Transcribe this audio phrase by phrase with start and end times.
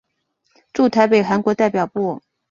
[0.73, 2.23] 驻台北韩国代表部。